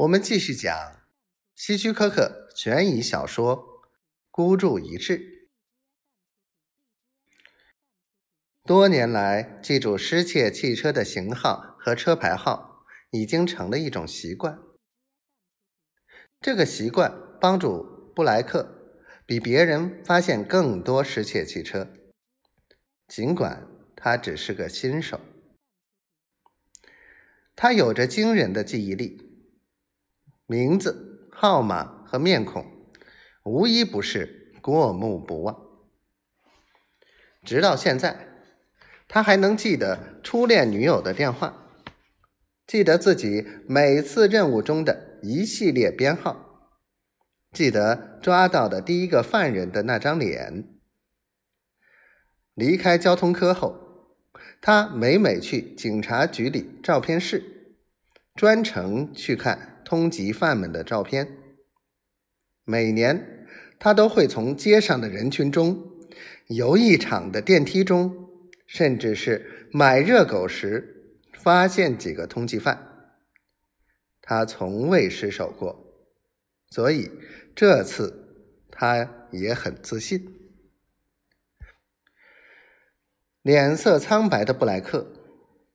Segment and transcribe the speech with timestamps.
[0.00, 1.02] 我们继续讲
[1.54, 3.82] 希区柯克悬疑小说
[4.30, 5.18] 《孤注一掷》。
[8.64, 14.58] 多年来，记住失窃汽车的型号和车牌号，已经成了一种习惯。
[16.40, 18.96] 这个习惯帮助布莱克
[19.26, 21.92] 比别人发现更多失窃汽车，
[23.06, 25.20] 尽管他只是个新手。
[27.54, 29.26] 他有着惊人的记忆力。
[30.50, 32.66] 名字、号码和面孔，
[33.44, 35.56] 无一不是过目不忘。
[37.44, 38.26] 直到现在，
[39.06, 41.68] 他还能记得初恋女友的电话，
[42.66, 46.68] 记得自己每次任务中的一系列编号，
[47.52, 50.64] 记得抓到的第一个犯人的那张脸。
[52.54, 54.16] 离开交通科后，
[54.60, 57.59] 他每每去警察局里照片室，
[58.40, 59.82] 专程去看。
[59.84, 61.28] 通缉犯们的照片。
[62.64, 63.46] 每年，
[63.78, 65.78] 他都会从街上的人群中、
[66.46, 68.30] 游艺场的电梯中，
[68.66, 73.12] 甚至是买热狗时，发现几个通缉犯。
[74.22, 76.08] 他从未失手过，
[76.70, 77.10] 所以
[77.54, 80.24] 这次他也很自信。
[83.42, 85.06] 脸色苍白的布莱克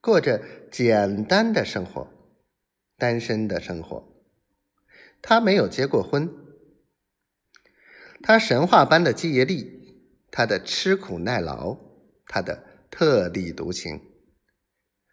[0.00, 2.13] 过着简单的生活。
[2.96, 4.08] 单身的生活，
[5.20, 6.30] 他没有结过婚。
[8.22, 11.76] 他神话般的记忆力，他的吃苦耐劳，
[12.26, 14.00] 他的特立独行，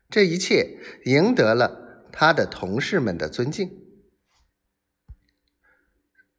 [0.10, 3.70] 这一切赢得了他的同事们的尊敬。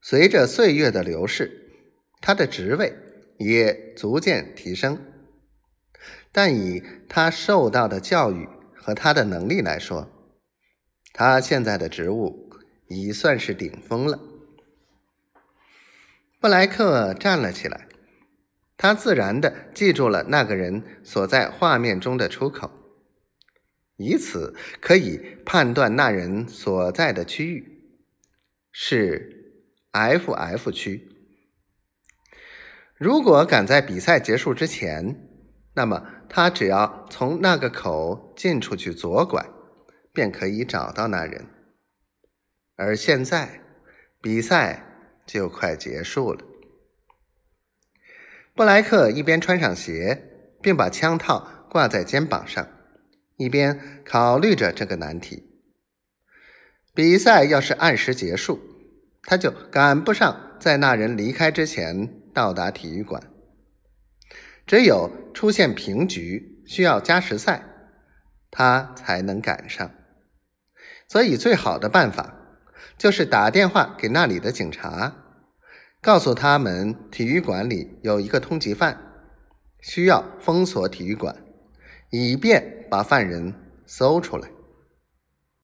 [0.00, 1.70] 随着岁月的流逝，
[2.20, 2.94] 他的职位
[3.38, 4.98] 也逐渐提升，
[6.30, 10.21] 但以他受到的教育和他的能力来说，
[11.12, 12.50] 他现在的职务
[12.88, 14.18] 已算是顶峰了。
[16.40, 17.86] 布莱克站了起来，
[18.76, 22.70] 他自然的记住了那个人所在画面中的出口，
[23.96, 27.96] 以此可以判断那人所在的区域
[28.72, 29.54] 是
[29.92, 31.08] F.F 区。
[32.96, 35.28] 如果赶在比赛结束之前，
[35.74, 39.46] 那么他只要从那个口进出去左拐。
[40.12, 41.46] 便可以找到那人，
[42.76, 43.60] 而现在
[44.20, 44.84] 比赛
[45.26, 46.44] 就快结束了。
[48.54, 50.22] 布莱克一边穿上鞋，
[50.60, 52.68] 并把枪套挂在肩膀上，
[53.36, 55.48] 一边考虑着这个难题。
[56.94, 58.60] 比赛要是按时结束，
[59.22, 63.22] 他就赶不上在那人离开之前到达体育馆。
[64.66, 67.64] 只有出现平局，需要加时赛，
[68.50, 69.90] 他才能赶上。
[71.12, 72.32] 所以，最好的办法
[72.96, 75.14] 就是打电话给那里的警察，
[76.00, 78.98] 告诉他们体育馆里有一个通缉犯，
[79.78, 81.36] 需要封锁体育馆，
[82.08, 83.52] 以便把犯人
[83.84, 84.48] 搜出来。